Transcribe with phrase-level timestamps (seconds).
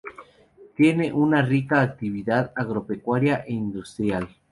[0.75, 4.27] Tiene una rica actividad agropecuaria e industrial.